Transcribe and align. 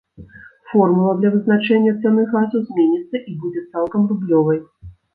Формула 0.71 1.11
для 1.19 1.33
вызначэння 1.35 1.93
цаны 2.01 2.25
газу 2.33 2.65
зменіцца 2.67 3.15
і 3.33 3.39
будзе 3.45 3.67
цалкам 3.71 4.01
рублёвай. 4.15 4.59